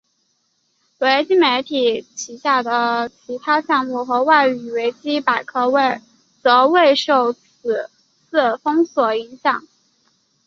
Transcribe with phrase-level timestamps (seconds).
[0.97, 5.61] 维基媒体旗下的其他项目和外语维基百科
[6.41, 7.87] 则未受此
[8.31, 9.67] 次封锁影响。